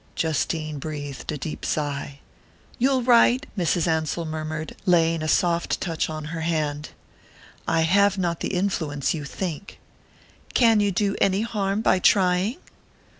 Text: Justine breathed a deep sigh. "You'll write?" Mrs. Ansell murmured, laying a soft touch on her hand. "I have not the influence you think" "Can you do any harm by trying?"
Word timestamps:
Justine 0.15 0.79
breathed 0.79 1.31
a 1.31 1.37
deep 1.37 1.63
sigh. 1.63 2.21
"You'll 2.79 3.03
write?" 3.03 3.45
Mrs. 3.55 3.85
Ansell 3.85 4.25
murmured, 4.25 4.75
laying 4.87 5.21
a 5.21 5.27
soft 5.27 5.79
touch 5.79 6.09
on 6.09 6.23
her 6.33 6.41
hand. 6.41 6.89
"I 7.67 7.81
have 7.81 8.17
not 8.17 8.39
the 8.39 8.55
influence 8.55 9.13
you 9.13 9.25
think" 9.25 9.79
"Can 10.55 10.79
you 10.79 10.91
do 10.91 11.15
any 11.21 11.41
harm 11.43 11.81
by 11.81 11.99
trying?" 11.99 12.57